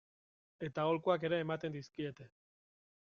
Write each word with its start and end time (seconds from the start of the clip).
Eta 0.67 0.85
aholkuak 0.85 1.25
ere 1.29 1.39
ematen 1.45 1.77
dizkiete. 1.79 2.29